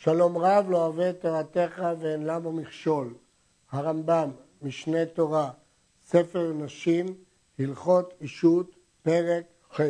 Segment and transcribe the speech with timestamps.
[0.00, 3.14] שלום רב לא אוהב את תורתך ואין למה מכשול.
[3.70, 4.30] הרמב"ם,
[4.62, 5.50] משנה תורה,
[6.06, 7.06] ספר נשים,
[7.58, 9.80] הלכות אישות, פרק ח'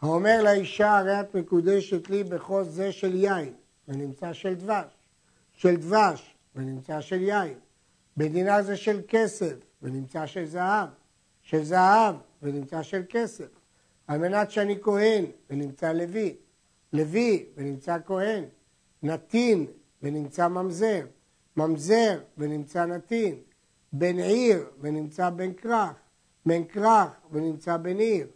[0.00, 3.54] האומר לאישה הרי את מקודשת לי בחוז זה של יין
[3.88, 4.92] ונמצא של דבש,
[5.52, 7.54] של דבש ונמצא של יין,
[8.16, 10.88] בדינה זה של כסף ונמצא של זהב,
[11.42, 13.48] של זהב ונמצא של כסף,
[14.06, 16.36] על מנת שאני כהן ונמצא לוי,
[16.92, 18.44] לוי ונמצא כהן,
[19.02, 19.66] נתין
[20.02, 21.06] ונמצא ממזר,
[21.56, 23.40] ממזר ונמצא נתין,
[23.92, 25.92] בן עיר ונמצא בן כרך,
[26.46, 28.26] בן כרך ונמצא בן עיר,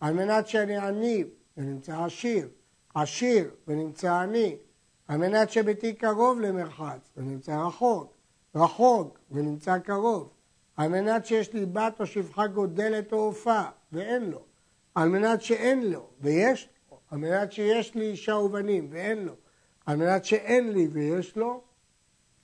[0.00, 1.24] על מנת שאני עני
[1.56, 2.48] ונמצא עשיר,
[2.94, 4.56] עשיר ונמצא עני,
[5.08, 8.14] על מנת שביתי קרוב למרחץ ונמצא רחוק,
[8.54, 10.30] רחוק ונמצא קרוב,
[10.76, 14.42] על מנת שיש לי בת או שפחה גודלת או עופה ואין לו,
[14.94, 19.32] על מנת שאין לו ויש לו, על מנת שיש לי אישה ובנים ואין לו,
[19.86, 21.60] על מנת שאין לי ויש לו,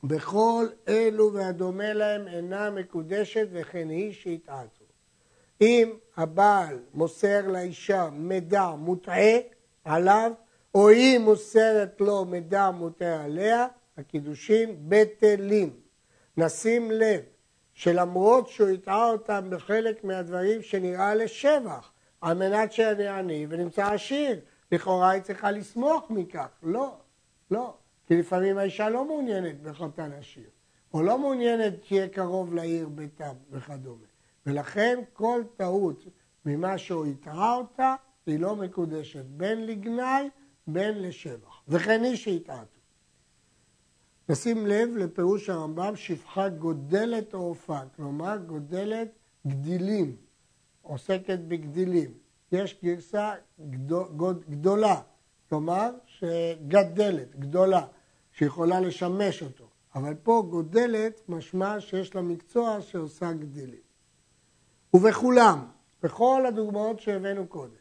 [0.04, 4.84] בכל אלו והדומה להם אינה מקודשת וכן היא שהתעתו.
[5.60, 9.38] אם הבעל מוסר לאישה מידע מוטעה
[9.84, 10.32] עליו,
[10.74, 13.66] או היא מוסרת לו מידע מוטעה עליה,
[13.98, 15.70] הקידושין בטלים.
[16.36, 17.20] נשים לב
[17.74, 24.40] שלמרות שהוא הטעה אותם בחלק מהדברים שנראה לשבח, על מנת שאני עני ונמצא עשיר,
[24.72, 26.48] לכאורה היא צריכה לשמוח מכך.
[26.62, 26.96] לא,
[27.50, 27.74] לא.
[28.06, 30.50] כי לפעמים האישה לא מעוניינת בחתן עשיר,
[30.94, 34.06] או לא מעוניינת שיהיה קרוב לעיר ביתם וכדומה.
[34.46, 36.04] ולכן כל טעות
[36.44, 37.94] ממה שהוא הטעה אותה,
[38.26, 40.28] היא לא מקודשת, בין לגנאי,
[40.66, 41.62] בין לשבח.
[41.68, 42.78] וכן היא שהטעתו.
[44.28, 49.08] נשים לב לפירוש הרמב"ם, שפחה גודלת או עופה, כלומר גודלת
[49.46, 50.16] גדילים,
[50.82, 52.10] עוסקת בגדילים.
[52.52, 53.32] יש גרסה
[54.50, 55.00] גדולה,
[55.48, 57.86] כלומר שגדלת, גדולה.
[58.32, 63.80] שיכולה לשמש אותו, אבל פה גודלת משמע שיש לה מקצוע שעושה גדילים.
[64.94, 65.64] ובכולם,
[66.02, 67.72] בכל הדוגמאות שהבאנו קודם,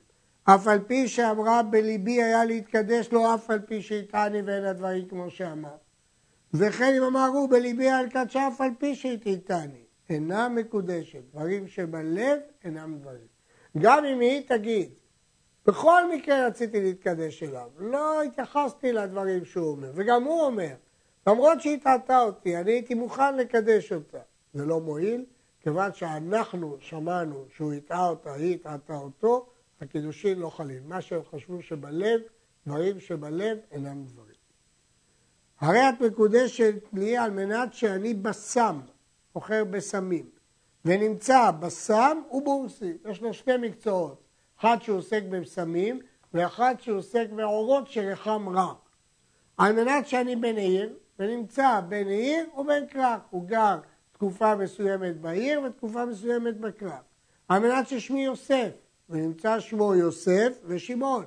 [0.44, 5.30] אף על פי שאמרה בליבי היה להתקדש לו, אף על פי שהטעני ואין הדברים כמו
[5.30, 5.75] שאמר.
[6.53, 12.97] וכן אם אמרו בליבי היה לקדש אף על פי שהטעני, אינה מקודשת, דברים שבלב אינם
[13.00, 13.28] דברים.
[13.78, 14.90] גם אם היא תגיד,
[15.68, 20.74] בכל מקרה רציתי להתקדש אליו, לא התייחסתי לדברים שהוא אומר, וגם הוא אומר,
[21.28, 24.18] למרות שהיא טעתה אותי, אני הייתי מוכן לקדש אותה.
[24.54, 25.26] זה לא מועיל,
[25.62, 29.46] כיוון שאנחנו שמענו שהוא הטעה אותה, היא הטעתה אותו,
[29.82, 30.90] הקידושין לא חלים.
[30.90, 32.22] מה שהם חשבו שבלב,
[32.68, 34.38] דברים שבלב אינם דברים.
[35.60, 38.80] הרי את מקודשת לי על מנת שאני בסם,
[39.36, 40.30] מוכר בסמים,
[40.86, 44.27] ונמצא בסם ובורסי, יש לו שני מקצועות.
[44.59, 46.00] אחד שהוא עוסק בסמים
[46.34, 48.73] ואחד שהוא עוסק בעורות שריחם רע.
[49.57, 53.19] על מנת שאני בן עיר, ונמצא בין עיר ובין כרך.
[53.29, 53.79] הוא גר
[54.12, 57.01] תקופה מסוימת בעיר ותקופה מסוימת בכרך.
[57.47, 58.69] על מנת ששמי יוסף,
[59.09, 61.25] ונמצא שמו יוסף ושמעון.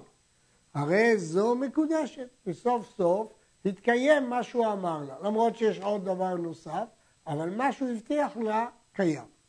[0.75, 3.33] הרי זו מקודשת, וסוף סוף
[3.65, 6.85] התקיים מה שהוא אמר לה, למרות שיש עוד דבר נוסף,
[7.27, 9.40] אבל מה שהוא הבטיח לה קיים.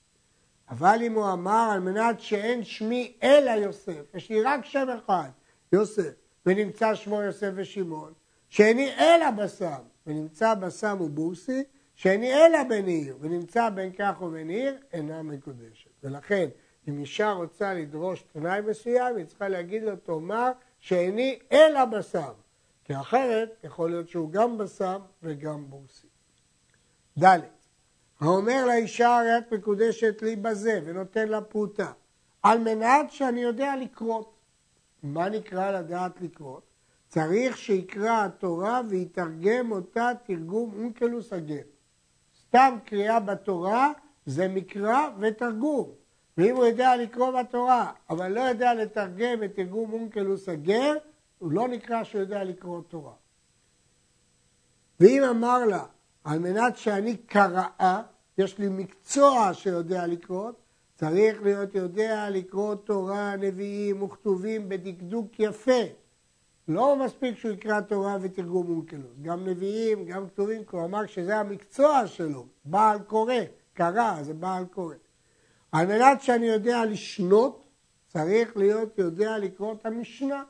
[0.72, 5.30] אבל אם הוא אמר על מנת שאין שמי אלא יוסף, יש לי רק שם אחד,
[5.74, 6.12] יוסף,
[6.46, 8.14] ונמצא שמו יוסף ושמעון,
[8.50, 11.64] שאיני אלא בסם, ונמצא בסם ובוסי,
[11.96, 15.90] שאיני אלא בן עיר, ונמצא בין כך ובין עיר, אינה מקודשת.
[16.04, 16.50] ולכן,
[16.88, 22.32] אם אישה רוצה לדרוש תנאי מסוים, היא צריכה להגיד לו, תאמר שאיני אלא בסם.
[22.84, 26.08] כי אחרת, יכול להיות שהוא גם בסם וגם בוסי.
[27.24, 27.61] ד'
[28.22, 31.92] האומר לאישה הרי את מקודשת לי בזה ונותן לה פרוטה
[32.44, 34.34] על מנת שאני יודע לקרות.
[35.04, 36.64] מה נקרא לדעת לקרות?
[37.08, 41.62] צריך שיקרא התורה ויתרגם אותה תרגום אונקלוס הגר.
[42.40, 43.92] סתם קריאה בתורה
[44.26, 45.90] זה מקרא ותרגום.
[46.38, 50.94] ואם הוא יודע לקרוא בתורה, אבל לא יודע לתרגם את תרגום אונקלוס הגר,
[51.40, 53.14] הוא לא נקרא שהוא יודע לקרוא תורה.
[55.00, 55.86] ואם אמר לה,
[56.24, 58.02] על מנת שאני קראה,
[58.38, 60.52] יש לי מקצוע שיודע לקרוא,
[60.96, 65.82] צריך להיות יודע לקרוא תורה, נביאים וכתובים בדקדוק יפה.
[66.68, 72.46] לא מספיק שהוא יקרא תורה ותרגום אונקלוס, גם נביאים, גם כתובים, אמר שזה המקצוע שלו,
[72.66, 73.34] בעל קורא,
[73.74, 74.96] קרא, זה בעל קורא.
[75.72, 77.66] על מנת שאני יודע לשנות,
[78.08, 80.44] צריך להיות יודע לקרוא את המשנה.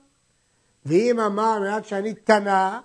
[0.85, 2.79] ואם אמר על מנת שאני תנא,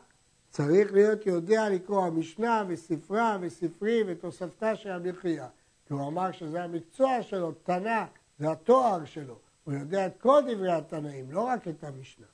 [0.56, 5.44] צריך להיות יודע לקרוא המשנה וספרה וספרי ותוספתה של חייא.
[5.87, 8.05] כי הוא אמר שזה המקצוע שלו, תנא,
[8.38, 9.38] זה התואר שלו.
[9.64, 12.26] הוא יודע את כל דברי התנאים, לא רק את המשנה.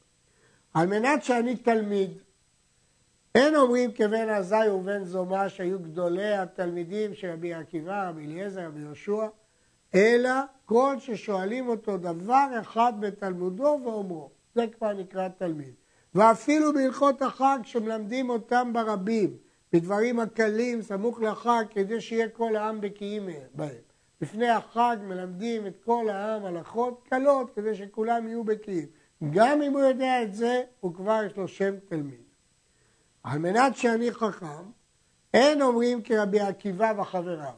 [0.75, 2.11] על מנת שאני תלמיד,
[3.35, 8.81] אין אומרים כבן עזאי ובן זומא שהיו גדולי התלמידים של רבי עקיבא, רבי אליעזר, רבי
[8.81, 9.27] יהושע,
[9.95, 10.31] אלא
[10.65, 14.31] כל ששואלים אותו דבר אחד בתלמודו ואומרו.
[14.55, 15.82] זה כבר נקרא תלמיד.
[16.15, 19.37] ואפילו בהלכות החג שמלמדים אותם ברבים,
[19.73, 23.83] בדברים הקלים סמוך לחג, כדי שיהיה כל העם בקיאים בהם.
[24.21, 28.87] לפני החג מלמדים את כל העם הלכות קלות, כדי שכולם יהיו בקיאים.
[29.31, 32.23] גם אם הוא יודע את זה, הוא כבר יש לו שם תלמיד.
[33.23, 34.71] על מנת שאני חכם,
[35.35, 37.55] אין אומרים כרבי עקיבא וחבריו,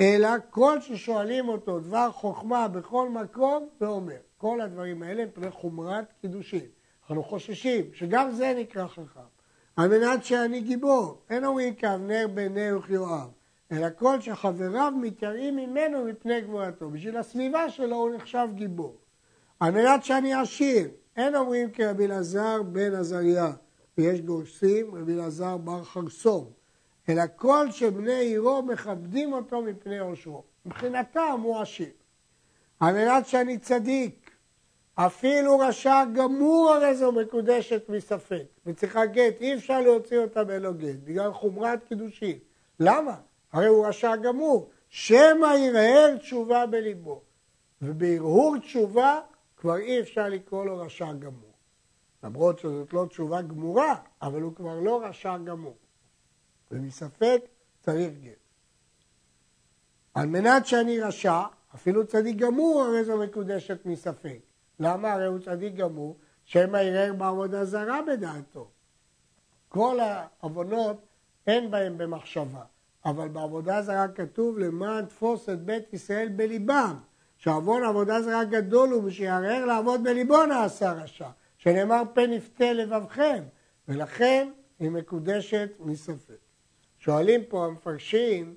[0.00, 4.16] אלא כל ששואלים אותו דבר חוכמה בכל מקום, ואומר.
[4.36, 6.66] כל הדברים האלה הם פני חומרת קידושין.
[7.10, 9.20] אנחנו חוששים שגם זה נקרא חכם.
[9.76, 13.28] על מנת שאני גיבור, אין אומרים כאבנר בן נר וכיואב,
[13.72, 16.90] אלא כל שחבריו מתייראים ממנו מפני גבורתו.
[16.90, 18.96] בשביל הסביבה שלו הוא נחשב גיבור.
[19.60, 23.52] על מנת שאני עשיר, אין אומרים כרבי אלעזר בן עזריה,
[23.98, 26.50] ויש גורסים רבי אלעזר בר חרסום,
[27.08, 30.42] אלא כל שבני עירו מכבדים אותו מפני עושרו.
[30.66, 31.90] מבחינתם הוא עשיר.
[32.80, 34.17] על מנת שאני צדיק,
[35.06, 40.96] אפילו רשע גמור הרי זו מקודשת מספק, וצריכה גט, אי אפשר להוציא אותה בלא גט,
[41.04, 42.38] בגלל חומרת קידושין.
[42.80, 43.16] למה?
[43.52, 47.22] הרי הוא רשע גמור, שמא ירהר תשובה בליבו.
[47.82, 49.20] ובהרהור תשובה
[49.56, 51.52] כבר אי אפשר לקרוא לו רשע גמור.
[52.22, 55.76] למרות שזאת לא תשובה גמורה, אבל הוא כבר לא רשע גמור.
[56.70, 57.40] ומספק
[57.80, 58.32] צריך גט.
[60.14, 61.42] על מנת שאני רשע,
[61.74, 64.47] אפילו צדיק גמור הרי זו מקודשת מספק.
[64.80, 65.12] למה?
[65.12, 68.68] הרי הוא צדיק גמור, שמא יראה בעבודה זרה בדעתו.
[69.68, 71.06] כל העוונות
[71.46, 72.62] אין בהם במחשבה,
[73.04, 76.96] אבל בעבודה זרה כתוב למען תפוס את בית ישראל בליבם.
[77.38, 81.28] שעוון עבודה זרה גדול הוא ושיערער לעבוד בליבו נעשה רשע,
[81.58, 83.42] שנאמר פן יפתה לבבכם,
[83.88, 84.48] ולכן
[84.78, 86.38] היא מקודשת מספק.
[86.98, 88.54] שואלים פה המפרשים,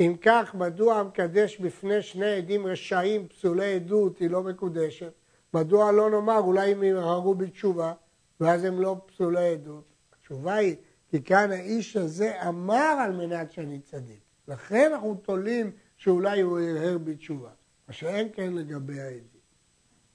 [0.00, 5.12] אם כך, מדוע המקדש בפני שני עדים רשעים פסולי עדות היא לא מקודשת?
[5.54, 7.92] מדוע לא נאמר, אולי הם ירהרו בתשובה,
[8.40, 9.84] ואז הם לא פסולי עדות?
[10.12, 10.76] התשובה היא,
[11.10, 14.20] כי כאן האיש הזה אמר על מנת שאני צדיק.
[14.48, 17.50] לכן אנחנו תולים שאולי הוא ירהר בתשובה.
[17.88, 19.44] מה שאין כן לגבי העדים.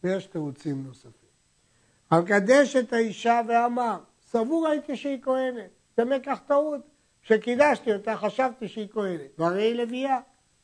[0.03, 1.29] ויש תירוצים נוספים.
[2.11, 3.97] המקדש את האישה ואמר,
[4.31, 5.69] סבור הייתי שהיא כהנת.
[5.97, 6.81] זה מקח טעות.
[7.21, 9.39] כשקידשתי אותה חשבתי שהיא כהנת.
[9.39, 10.19] והרי היא לביאה.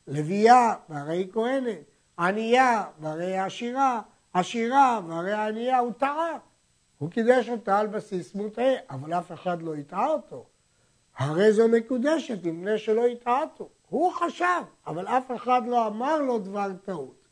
[0.08, 1.92] לביאה, והרי היא כהנת.
[2.20, 4.02] ענייה, והרי היא עשירה.
[4.36, 6.38] עשירה, והרי הענייה, הוא טעה.
[6.98, 10.46] הוא קידש אותה על בסיס מוטעה, אבל אף אחד לא הטעה אותו.
[11.18, 13.70] הרי זו מקודשת, מפני שלא הטעתו.
[13.90, 17.28] הוא חשב, אבל אף אחד לא אמר לו דבר טעות.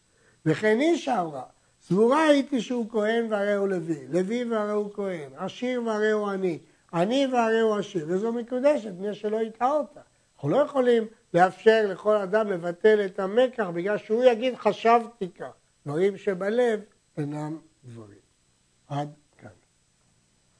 [0.45, 1.43] וכן אישה אמרה,
[1.81, 6.59] סבורה הייתי שהוא כהן והרי הוא לוי, לוי והרי הוא כהן, עשיר והרי הוא עני,
[6.93, 9.99] עני והרי הוא עשיר, וזו מקודשת, מפני שלא יטעה אותה.
[10.35, 11.03] אנחנו לא יכולים
[11.33, 15.51] לאפשר לכל אדם לבטל את המקח בגלל שהוא יגיד חשבתי כך.
[15.85, 16.79] דברים שבלב
[17.17, 18.19] אינם דברים.
[18.87, 19.13] עד